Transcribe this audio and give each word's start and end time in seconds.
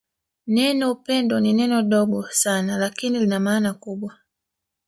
Neno 0.57 0.85
upendo 0.95 1.35
ni 1.43 1.53
neno 1.59 1.81
dogo 1.83 2.27
sana 2.31 2.77
lakini 2.77 3.19
lina 3.19 3.39
maana 3.39 3.73
kubwa 3.73 4.17